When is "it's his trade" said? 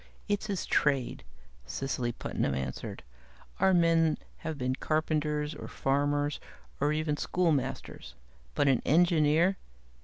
0.27-1.23